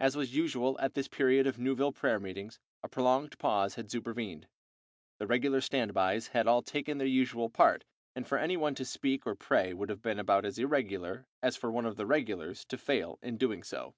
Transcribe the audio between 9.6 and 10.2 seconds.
would have been